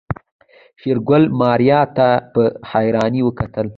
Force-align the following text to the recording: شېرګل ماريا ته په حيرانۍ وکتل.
شېرګل 0.79 1.23
ماريا 1.39 1.81
ته 1.95 2.07
په 2.33 2.43
حيرانۍ 2.71 3.21
وکتل. 3.23 3.67